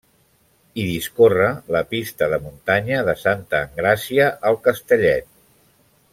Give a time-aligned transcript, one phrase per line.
[0.77, 5.31] Hi discorre la pista de muntanya de Santa Engràcia al Castellet.